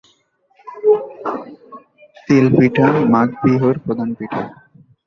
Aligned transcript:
তিল 2.25 2.45
পিঠা 2.57 2.87
মাঘ 3.13 3.29
বিহুর 3.41 3.75
প্রধান 3.85 4.09
পিঠা। 4.17 4.41